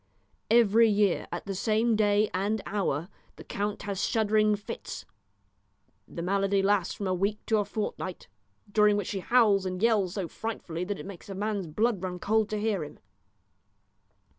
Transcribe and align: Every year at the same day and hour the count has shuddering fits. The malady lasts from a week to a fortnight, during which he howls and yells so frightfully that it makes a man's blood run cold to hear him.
Every 0.49 0.89
year 0.89 1.27
at 1.31 1.45
the 1.45 1.53
same 1.53 1.95
day 1.95 2.27
and 2.33 2.59
hour 2.65 3.07
the 3.35 3.43
count 3.43 3.83
has 3.83 4.03
shuddering 4.03 4.55
fits. 4.55 5.05
The 6.07 6.23
malady 6.23 6.63
lasts 6.63 6.95
from 6.95 7.05
a 7.05 7.13
week 7.13 7.45
to 7.45 7.59
a 7.59 7.65
fortnight, 7.65 8.27
during 8.71 8.97
which 8.97 9.11
he 9.11 9.19
howls 9.19 9.63
and 9.63 9.79
yells 9.79 10.15
so 10.15 10.27
frightfully 10.27 10.83
that 10.85 10.97
it 10.97 11.05
makes 11.05 11.29
a 11.29 11.35
man's 11.35 11.67
blood 11.67 12.01
run 12.01 12.17
cold 12.17 12.49
to 12.49 12.57
hear 12.57 12.83
him. 12.83 12.97